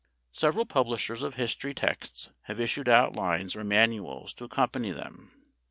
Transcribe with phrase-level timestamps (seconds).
[0.31, 5.31] Several publishers of history texts have issued outlines or manuals to accompany them.